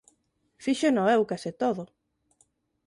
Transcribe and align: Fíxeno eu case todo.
Fíxeno 0.65 1.03
eu 1.15 1.21
case 1.31 1.51
todo. 1.61 1.83